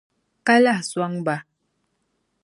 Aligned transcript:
Ka 0.45 0.53
lahi 0.63 0.81
n-sɔŋ 0.83 1.13
ba. 1.25 1.35